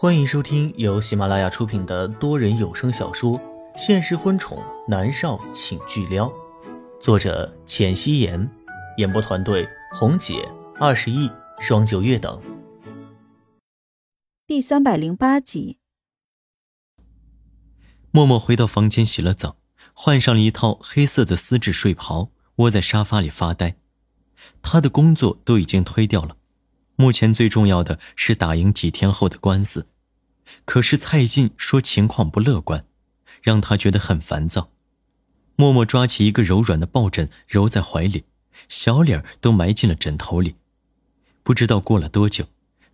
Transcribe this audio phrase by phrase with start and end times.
[0.00, 3.36] 欢迎收听由喜马拉雅出品的多人有声小说
[3.76, 6.28] 《现实婚宠男少请巨撩》，
[7.00, 8.48] 作者：浅汐颜，
[8.98, 10.48] 演播团队：红姐、
[10.78, 12.40] 二十亿、双九月等。
[14.46, 15.80] 第三百零八集。
[18.12, 19.56] 默默回到房间洗了澡，
[19.92, 23.76] 换上了一套黑色的丝质睡袍，窝在沙发里发呆。
[24.62, 26.36] 他的工作都已经推掉了。
[27.00, 29.88] 目前最重要的是打赢几天后的官司，
[30.64, 32.84] 可是蔡进说情况不乐观，
[33.40, 34.72] 让他觉得很烦躁。
[35.54, 38.24] 默默抓起一个柔软的抱枕揉在怀里，
[38.68, 40.56] 小脸都埋进了枕头里。
[41.44, 42.48] 不知道过了多久，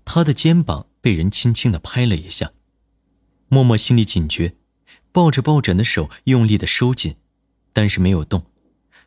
[0.04, 2.50] 他的肩膀被人轻轻的拍了一下，
[3.48, 4.54] 默默心里警觉，
[5.12, 7.16] 抱着抱枕的手用力的收紧，
[7.72, 8.44] 但是没有动。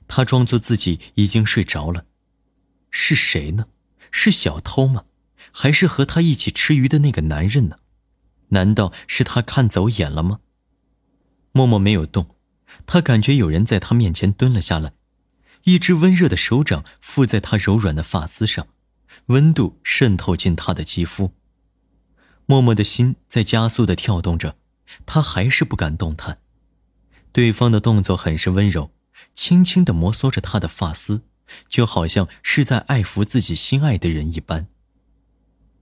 [0.07, 2.05] 他装作自己已经睡着了，
[2.89, 3.67] 是谁呢？
[4.11, 5.03] 是小偷吗？
[5.51, 7.77] 还是和他一起吃鱼的那个男人呢？
[8.49, 10.39] 难道是他看走眼了吗？
[11.51, 12.35] 默默没有动，
[12.85, 14.93] 他感觉有人在他面前蹲了下来，
[15.63, 18.67] 一只温热的手掌附在他柔软的发丝上，
[19.27, 21.33] 温度渗透进他的肌肤。
[22.45, 24.55] 默默的心在加速的跳动着，
[25.05, 26.39] 他还是不敢动弹。
[27.33, 28.91] 对方的动作很是温柔，
[29.33, 31.23] 轻轻的摩挲着他的发丝。
[31.67, 34.67] 就好像是在爱抚自己心爱的人一般。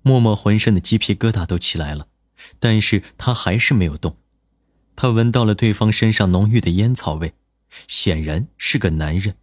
[0.02, 2.08] 默默浑身的鸡皮疙瘩都起来了，
[2.59, 4.17] 但是他还是没有动。
[4.95, 7.33] 他闻到了对方身上浓郁的烟草味，
[7.88, 9.36] 显然是个男人。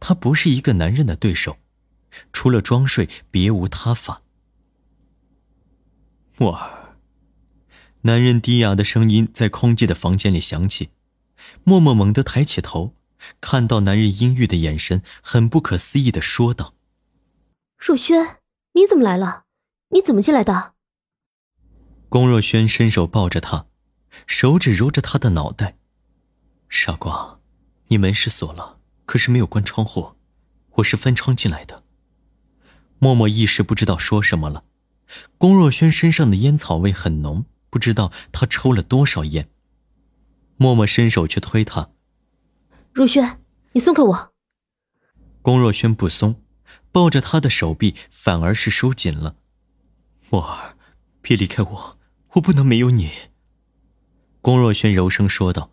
[0.00, 1.58] 他不是一个男人的对手，
[2.32, 4.22] 除了装睡别无他法。
[6.36, 6.96] 默儿，
[8.02, 10.90] 男人低哑的声音在空寂的房间里响起。
[11.62, 12.94] 默默猛地抬起头。
[13.40, 16.74] 看到男人阴郁的眼神，很不可思议的说道
[17.76, 18.38] ：“若轩，
[18.72, 19.44] 你怎么来了？
[19.90, 20.74] 你怎么进来的？”
[22.08, 23.66] 龚若轩伸手抱着他，
[24.26, 25.76] 手指揉着他的脑袋
[26.68, 27.40] ：“傻瓜，
[27.88, 30.14] 你门是锁了，可是没有关窗户，
[30.76, 31.82] 我是翻窗进来的。”
[32.98, 34.64] 默默一时不知道说什么了。
[35.36, 39.50] 龚若轩身上的烟草味很浓，不知道他抽了多少烟。
[40.56, 41.90] 默默伸手去推他。
[42.94, 43.40] 若轩，
[43.72, 44.32] 你松开我！
[45.42, 46.40] 龚若轩不松，
[46.92, 49.34] 抱着他的手臂反而是收紧了。
[50.30, 50.76] 默儿，
[51.20, 51.98] 别离开我，
[52.34, 53.10] 我不能没有你。
[54.40, 55.72] 龚若轩柔声说道。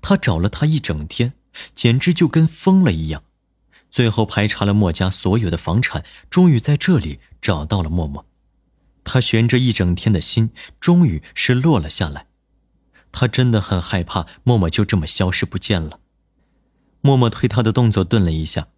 [0.00, 1.34] 他找了他一整天，
[1.74, 3.24] 简直就跟疯了一样。
[3.90, 8.24] 最后排查了墨家所有的房产，终于在这里找到了默默。
[9.02, 10.50] 他悬着一整天的心，
[10.80, 12.28] 终于是落了下来。
[13.12, 16.00] 他真的很害怕默默就这么消失不见了。
[17.06, 18.68] 默默推他的动作顿了一下，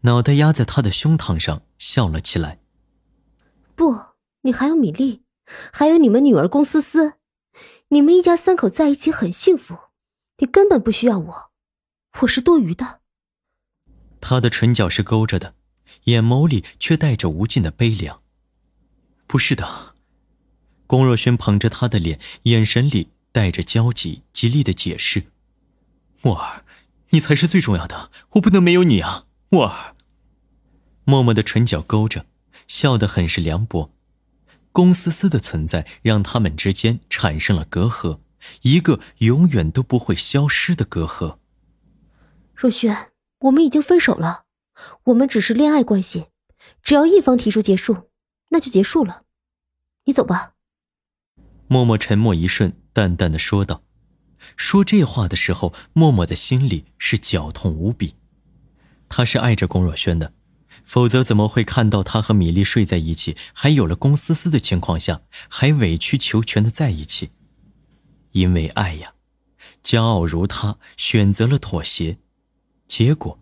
[0.00, 2.58] 脑袋压在他的胸膛上，笑了起来。
[3.74, 4.00] 不，
[4.40, 5.20] 你还有米粒，
[5.70, 7.16] 还有你们女儿龚思思，
[7.88, 9.76] 你们一家三口在一起很幸福，
[10.38, 11.50] 你根本不需要我，
[12.22, 13.00] 我是多余的。
[14.18, 15.54] 他的唇角是勾着的，
[16.04, 18.22] 眼眸里却带着无尽的悲凉。
[19.26, 19.94] 不是的，
[20.86, 25.24] 龚若轩捧着他的脸，眼神里带着焦急，极力的解释
[26.24, 26.64] ：“墨儿。”
[27.14, 29.94] 你才是最重要的，我不能没有你啊，默儿。
[31.04, 32.26] 默默的唇角勾着，
[32.66, 33.92] 笑得很是凉薄。
[34.72, 38.18] 龚思思的存在让他们之间产生了隔阂，
[38.62, 41.38] 一个永远都不会消失的隔阂。
[42.52, 44.46] 若轩，我们已经分手了，
[45.04, 46.26] 我们只是恋爱关系，
[46.82, 48.10] 只要一方提出结束，
[48.48, 49.22] 那就结束了。
[50.06, 50.54] 你走吧。
[51.68, 53.83] 默默沉默一瞬，淡淡的说道。
[54.56, 58.14] 说这话的时候，默默的心里是绞痛无比。
[59.08, 60.32] 他是爱着龚若轩的，
[60.84, 67.30] 否则怎么会看到他和米粒睡在一起，还有了龚思思的情况下，还委曲求全的在一起？
[68.32, 69.14] 因为爱呀，
[69.82, 72.18] 骄傲如他，选择了妥协。
[72.88, 73.40] 结果，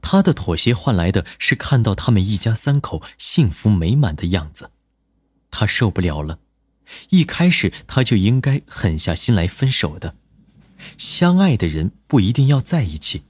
[0.00, 4.70] 他的妥协换来的是看到他们一家三口幸福美满的样子，
[5.50, 6.38] 他受不了了。
[7.10, 10.16] 一开始他就应该狠下心来分手的。
[10.96, 13.24] 相爱的人不一定要在一起，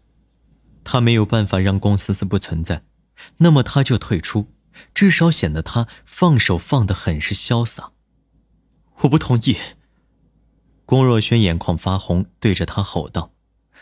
[0.85, 2.85] 他没有办法让龚思思不存在，
[3.39, 4.49] 那么他就退出，
[4.95, 7.93] 至少显得他放手放得很是潇洒。
[9.01, 9.57] 我不同意。
[10.85, 13.33] 龚若轩眼眶发红，对着他吼道。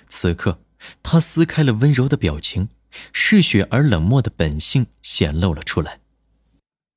[0.09, 0.61] 此刻，
[1.03, 2.69] 他撕开了温柔的表情，
[3.13, 6.01] 嗜血而冷漠的本性显露了出来。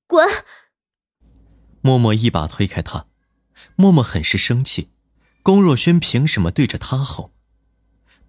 [0.08, 0.28] 滚！
[1.82, 3.08] 默默一把推开他，
[3.76, 4.90] 默默很是生气。
[5.44, 7.32] 龚若轩凭什么对着他吼？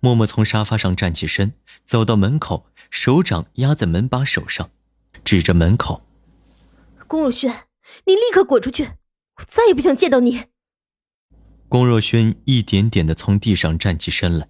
[0.00, 1.55] 默默从沙发上站起身，
[1.85, 4.70] 走到门口，手掌压在门把手上，
[5.25, 6.03] 指着门口
[7.06, 7.67] ：“龚若轩，
[8.06, 8.85] 你立刻滚出去！
[9.37, 10.44] 我再也不想见到你。
[11.69, 14.49] 龚若轩一点点的从地上站起身来，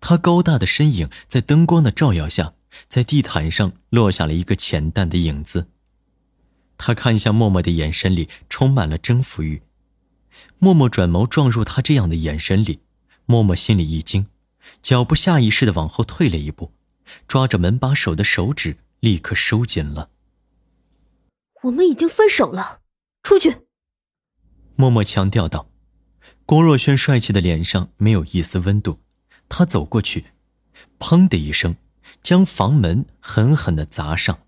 [0.00, 2.54] 他高大的身影在灯光的照耀下，
[2.88, 5.68] 在地毯上落下了一个浅淡的影子。
[6.76, 9.62] 他看向默默的眼神里充满了征服欲。
[10.58, 12.80] 默默转眸撞入他这样的眼神里，
[13.24, 14.26] 默默心里一惊，
[14.82, 16.72] 脚步下意识的往后退了一步，
[17.28, 20.10] 抓着门把手的手指立刻收紧了。
[21.62, 22.80] 我们已经分手了，
[23.22, 23.62] 出去。
[24.76, 25.68] 默默强调道。
[26.44, 29.00] 龚若轩帅气的脸上没有一丝温度，
[29.48, 30.26] 他走过去，
[31.00, 31.76] 砰的一声，
[32.22, 34.38] 将房门狠狠的砸上。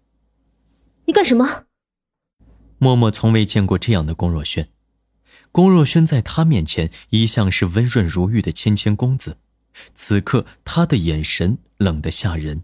[1.07, 1.65] 你干什么？
[2.79, 4.69] 默默从未见过这样的龚若轩，
[5.53, 9.39] 龚若轩在他面前一向是温润如玉的谦谦公子，
[9.95, 12.63] 此刻他的眼神冷得吓人。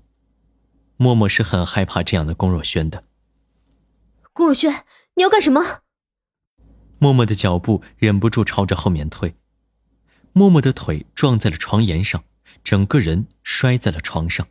[0.97, 3.05] 默默是很害怕这样的龚若轩的。
[4.33, 4.85] 龚若轩，
[5.15, 5.81] 你要干什么？
[6.99, 9.35] 默默的脚步忍不住朝着后面退，
[10.33, 12.25] 默默的腿撞在了床沿上，
[12.63, 14.47] 整个人摔在了床上。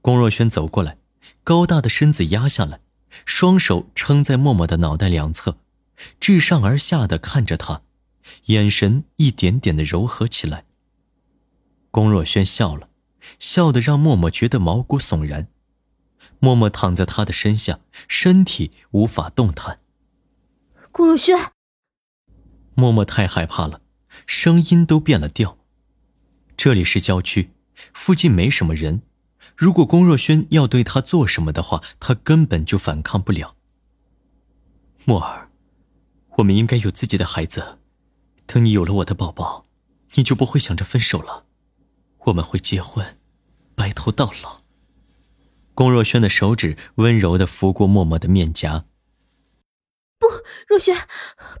[0.00, 0.98] 龚若轩走过来，
[1.42, 2.80] 高大的身子压下来，
[3.24, 5.58] 双手撑在默默的脑袋两侧，
[6.20, 7.82] 自上而下的看着他，
[8.46, 10.64] 眼神一点点的柔和起来。
[11.90, 12.88] 龚若轩笑了，
[13.38, 15.48] 笑得让默默觉得毛骨悚然。
[16.40, 19.78] 默默躺在他的身下，身体无法动弹。
[20.90, 21.38] 顾若轩，
[22.74, 23.80] 默默太害怕了，
[24.26, 25.58] 声音都变了调。
[26.56, 27.50] 这里是郊区，
[27.92, 29.02] 附近没什么人。
[29.56, 33.56] 如果龚若轩要对他做什么的话，他根本就反抗不了。
[35.04, 35.50] 默儿，
[36.38, 37.78] 我们应该有自己的孩子。
[38.46, 39.66] 等你有了我的宝宝，
[40.14, 41.46] 你就不会想着分手了。
[42.26, 43.18] 我们会结婚，
[43.74, 44.60] 白头到老。
[45.74, 48.84] 龚若轩的手指温柔的拂过默默的面颊。
[50.18, 50.26] 不，
[50.68, 51.08] 若轩，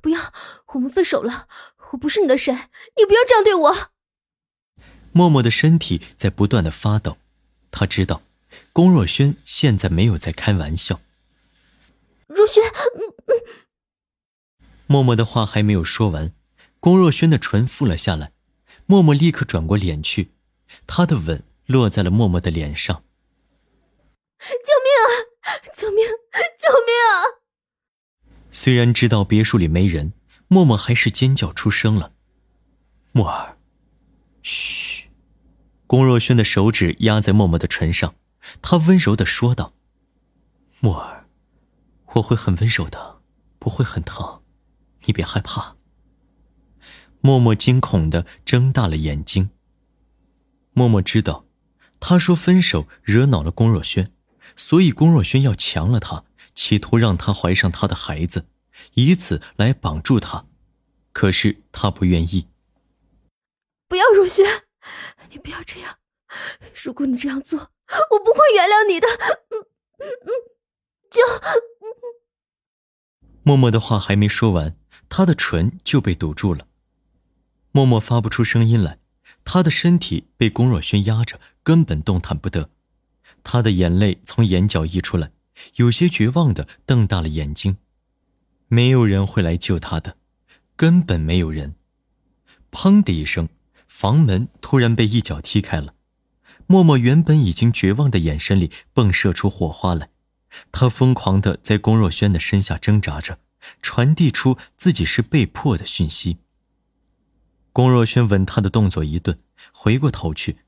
[0.00, 0.32] 不要，
[0.74, 1.48] 我们分手了。
[1.92, 2.54] 我不是你的神，
[2.96, 3.90] 你不要这样对我。
[5.12, 7.18] 默默的身体在不断的发抖，
[7.70, 8.22] 他知道，
[8.72, 11.00] 龚若轩现在没有在开玩笑。
[12.26, 12.62] 若轩，
[14.86, 16.32] 默默的话还没有说完，
[16.80, 18.32] 龚若轩的唇覆了下来，
[18.86, 20.32] 默默立刻转过脸去，
[20.86, 23.02] 他的吻落在了默默的脸上。
[24.38, 24.48] 救
[24.84, 25.48] 命啊！
[25.74, 26.04] 救命！
[26.58, 27.40] 救命啊！
[28.50, 30.12] 虽然知道别墅里没人，
[30.48, 32.12] 默默还是尖叫出声了。
[33.12, 33.56] 默儿，
[34.42, 35.08] 嘘。
[35.86, 38.14] 龚若轩的手指压在默默的唇上，
[38.60, 39.72] 他温柔的说道
[40.80, 41.26] ：“默儿，
[42.14, 43.20] 我会很温柔的，
[43.58, 44.42] 不会很疼，
[45.06, 45.76] 你别害怕。”
[47.20, 49.50] 默默惊恐的睁大了眼睛。
[50.72, 51.46] 默默知道，
[52.00, 54.12] 他说分手惹恼了龚若轩，
[54.56, 56.24] 所以龚若轩要强了他。
[56.54, 58.46] 企图让他怀上他的孩子，
[58.92, 60.46] 以此来绑住他，
[61.12, 62.46] 可是他不愿意。
[63.88, 64.46] 不要如轩，
[65.30, 65.98] 你不要这样。
[66.80, 69.08] 如果你这样做，我不会原谅你的。
[69.50, 69.66] 嗯
[69.98, 70.30] 嗯嗯，
[71.10, 71.20] 就……
[73.42, 74.76] 默默的话还没说完，
[75.16, 76.66] 他的唇就被堵住了。
[77.70, 78.98] 默默发不出声音来，
[79.44, 82.68] 他的身体被龚若轩压着，根本动弹不得。
[83.44, 85.30] 他的眼泪从眼角溢出来。
[85.76, 87.76] 有些绝望的瞪大了眼睛，
[88.66, 90.16] 没有人会来救他的，
[90.74, 91.76] 根本没有人。
[92.72, 93.48] 砰的一声，
[93.86, 95.94] 房门突然被一脚踢开了。
[96.66, 100.08] 默默原本已经绝望的眼神里迸射出火花来，
[100.72, 103.38] 他疯狂的在龚若轩的身下挣扎着，
[103.82, 106.38] 传递出自己是被迫的讯息。
[107.72, 109.36] 龚若轩吻他的动作一顿，
[109.72, 110.58] 回过头去，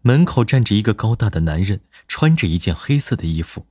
[0.00, 3.66] 门口站着一个高大的男人，穿着一件黑色的衣服。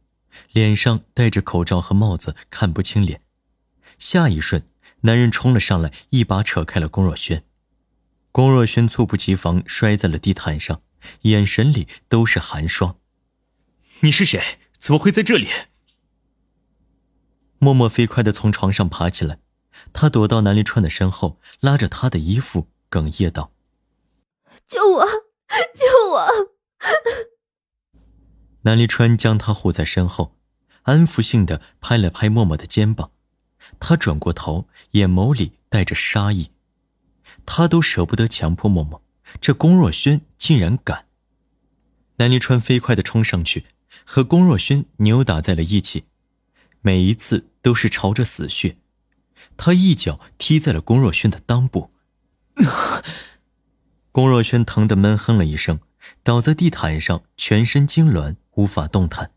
[0.54, 3.22] 脸上戴着口罩和帽子，看不清脸。
[4.00, 4.64] 下一瞬，
[5.02, 7.44] 男人冲了上来，一把扯开了龚若轩。
[8.32, 10.80] 龚若轩猝不及防摔在了地毯上，
[11.24, 12.96] 眼神里都是寒霜。
[14.00, 14.42] 你是谁？
[14.80, 15.50] 怎么会在这里？
[17.64, 19.38] 默默飞快地从床上爬起来，
[19.94, 23.52] 他躲到南离川的身后，拉着他的衣服，哽咽道
[24.68, 25.06] ：“救我！
[25.06, 26.28] 救我！”
[28.66, 30.36] 南离川将他护在身后，
[30.82, 33.12] 安抚性的拍了拍默默的肩膀。
[33.80, 36.50] 他转过头，眼眸里带着杀意。
[37.46, 39.04] 他都舍不得强迫默默，
[39.40, 41.06] 这龚若轩竟然敢！
[42.16, 43.68] 南离川飞快的冲上去，
[44.04, 46.06] 和龚若轩扭打在了一起，
[46.82, 48.78] 每一次都是朝着死穴。
[49.58, 51.92] 他一脚踢在了龚若轩的裆部，
[54.12, 55.80] 龚若轩疼得闷哼了一声，
[56.24, 58.36] 倒在地毯上，全身痉挛。
[58.56, 59.32] 无法动弹。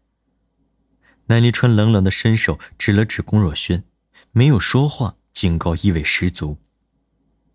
[1.27, 3.85] 南离川冷冷的伸手指了指龚若轩，
[4.33, 6.59] 没有说话，警告意味十足。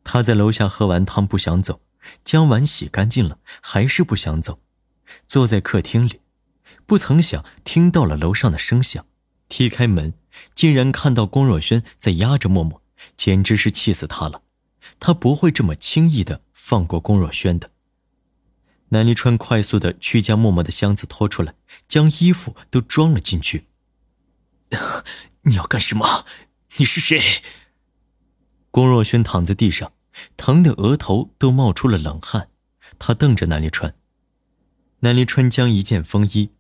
[0.06, 1.82] 他在楼下喝完汤不想走，
[2.24, 4.62] 将碗洗干净了还是不想走，
[5.28, 6.22] 坐在客厅里，
[6.86, 9.06] 不曾想听到了楼上的声响，
[9.50, 10.14] 踢开门，
[10.56, 12.82] 竟然看到龚若轩在压着默默，
[13.18, 14.44] 简直是气死他了。
[15.00, 17.72] 他不会这么轻易的放过龚若轩的。
[18.90, 21.56] 南离川快速的去将默默的箱子拖出来，
[21.88, 23.68] 将衣服都装了进去。
[25.44, 26.26] 你要干什么？
[26.78, 27.22] 你是谁？
[28.72, 29.94] 龚若轩躺在地上，
[30.38, 32.50] 疼的额头都冒出了冷汗。
[32.98, 33.96] 他瞪着南离川。
[35.00, 36.52] 南离川将一件风衣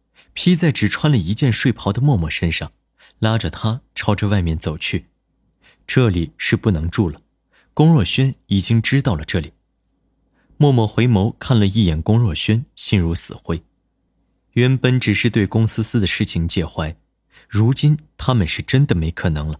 [0.41, 2.71] 披在只穿了一件睡袍的默默身上，
[3.19, 5.07] 拉着他朝着外面走去。
[5.85, 7.21] 这里是不能住了。
[7.73, 9.51] 龚若轩已经知道了这里。
[10.55, 13.61] 默默回眸看了一眼龚若轩，心如死灰。
[14.51, 16.95] 原本只是对龚思思的事情介怀，
[17.49, 19.59] 如今他们是真的没可能了。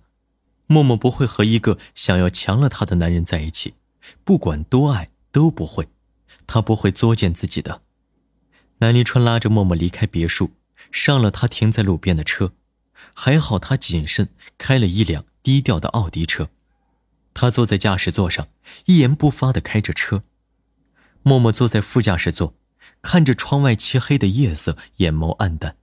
[0.67, 3.73] 默默不会和一个想要强了他的男人在一起，
[4.23, 5.89] 不管多爱都不会。
[6.47, 7.81] 他不会作践自己的。
[8.77, 10.51] 南离川拉着默默离开别墅，
[10.91, 12.53] 上了他停在路边的车。
[13.13, 16.49] 还好他谨慎，开了一辆低调的奥迪车。
[17.33, 18.49] 他坐在驾驶座上，
[18.85, 20.23] 一言不发地开着车。
[21.23, 22.55] 默默坐在副驾驶座，
[23.01, 25.77] 看着窗外漆黑的夜色，眼眸黯淡。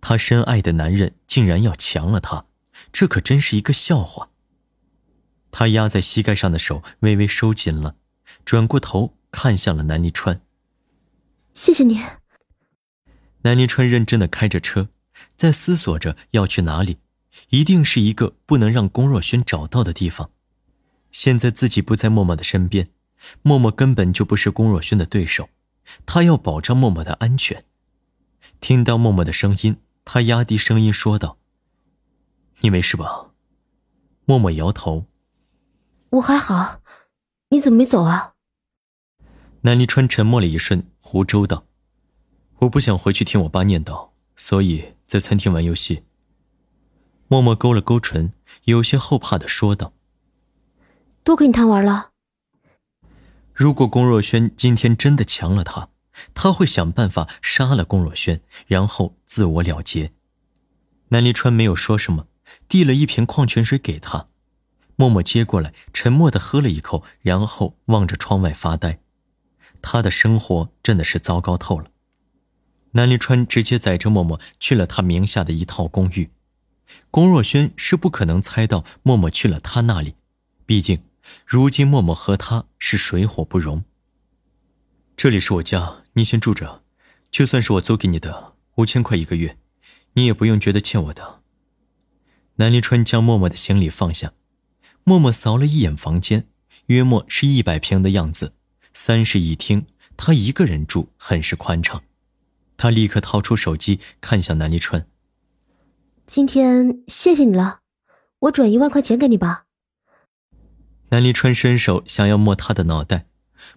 [0.00, 2.46] 他深爱的男人竟然要强了他，
[2.92, 4.30] 这可真是一个笑话。
[5.50, 7.96] 他压在膝盖上的手微微收紧了，
[8.44, 10.40] 转过头看向了南离川。
[11.54, 12.00] 谢谢你。
[13.46, 14.88] 南离川认真的开着车，
[15.36, 16.98] 在思索着要去哪里，
[17.50, 20.30] 一定是一个不能让龚若轩找到的地方。
[21.12, 22.88] 现在自己不在默默的身边，
[23.42, 25.48] 默默根本就不是龚若轩的对手，
[26.04, 27.64] 他要保障默默的安全。
[28.58, 31.38] 听到默默的声音，他压低声音说道
[32.62, 33.30] ：“你没事吧？”
[34.26, 35.06] 默默摇头
[36.10, 36.82] ：“我还好，
[37.50, 38.34] 你怎么没走啊？”
[39.62, 41.64] 南离川沉默了一瞬，胡诌道
[42.60, 46.04] ：“我不想回去听我爸念叨，所以在餐厅玩游戏。”
[47.28, 48.32] 默默勾了勾唇，
[48.64, 49.92] 有些后怕的说道。
[51.24, 52.12] 多跟你贪玩了。
[53.52, 55.88] 如果龚若轩今天真的强了他，
[56.34, 60.12] 他会想办法杀了龚若轩，然后自我了结。
[61.08, 62.28] 南离川没有说什么，
[62.68, 64.28] 递了一瓶矿泉水给他。
[64.94, 69.00] 默默接过来，沉默的喝了一口，然后望着窗外发呆。
[69.82, 71.90] 他的生活真的是糟糕透了。
[72.92, 76.30] 南离川直接载着默默去了他名下的一套公寓。
[77.10, 80.14] 龚若轩是不可能猜到默默去了他那里，
[80.64, 81.02] 毕竟。
[81.44, 83.84] 如今默默和他是水火不容。
[85.16, 86.84] 这里是我家，你先住着，
[87.32, 89.58] 就算是我租给你的五千块一个月，
[90.12, 91.40] 你也不用觉得欠我的。
[92.56, 94.34] 南离川将默默的行李放下，
[95.02, 96.46] 默默扫了一眼房间，
[96.86, 98.52] 约莫是一百平的样子，
[98.92, 102.04] 三室一厅，他一个人住很是宽敞。
[102.76, 105.06] 他立刻掏出手机，看向南离川
[106.26, 107.80] ：“今天谢谢你了，
[108.40, 109.64] 我转一万块钱给你吧。”
[111.10, 113.26] 南离川伸手想要摸他的脑袋，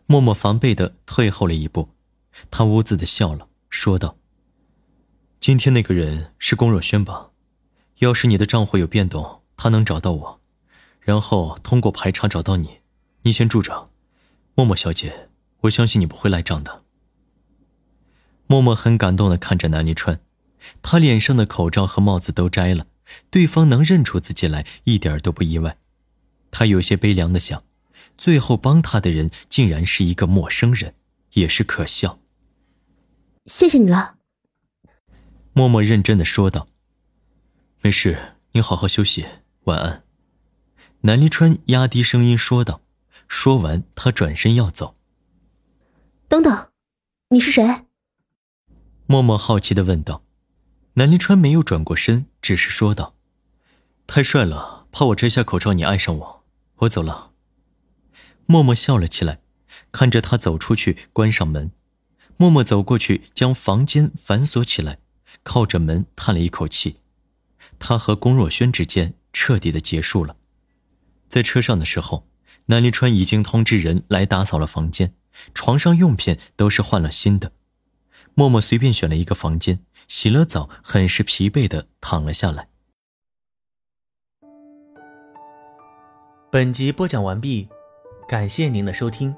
[0.06, 1.89] 默默防备的退后了一步。
[2.51, 4.18] 他兀自的笑了，说道
[5.39, 7.29] ：“今天那个人是龚若轩吧？
[8.00, 10.41] 要是你的账户有变动，他能找到我，
[11.00, 12.79] 然后通过排查找到你。
[13.22, 13.89] 你先住着，
[14.56, 15.29] 默默小姐，
[15.62, 16.84] 我相信你不会赖账的。”
[18.51, 20.20] 默默很感动的看着南离川，
[20.82, 22.88] 他脸上的口罩和帽子都摘了，
[23.29, 25.77] 对方能认出自己来，一点都不意外。
[26.50, 27.63] 他有些悲凉的想，
[28.18, 30.96] 最后帮他的人竟然是一个陌生人，
[31.34, 32.20] 也是可笑。
[33.46, 34.15] 谢谢你了，
[35.53, 36.65] 默默认真的说道。
[37.84, 39.27] 没事，你好好休息，
[39.65, 40.03] 晚安。
[41.01, 42.82] 南离川压低声音说道。
[43.27, 44.96] 说完，他转身要走。
[46.27, 46.72] 等等，
[47.29, 47.86] 你是谁？
[49.12, 50.22] 默默好奇的问道。
[50.94, 53.16] 南临川没有转过身，只是说道
[54.06, 56.46] ：“太帅了，怕我摘下口罩，你爱上我。”
[56.82, 57.32] 我走了。
[58.46, 59.42] 默默笑了起来，
[59.92, 61.72] 看着他走出去，关上门。
[62.38, 65.00] 默默走过去，将房间反锁起来，
[65.42, 66.98] 靠着门叹了一口气。
[67.80, 70.36] 他和龚若轩之间彻底的结束了。
[71.28, 72.28] 在车上的时候，
[72.68, 75.16] 南临川已经通知人来打扫了房间，
[75.56, 77.54] 床上用品都是换了新的。
[78.36, 82.69] 默默随便选了一个房间，洗了澡，很是疲惫的躺了下来。
[86.51, 87.67] 本集播讲完毕，
[88.27, 89.36] 感谢您的收听。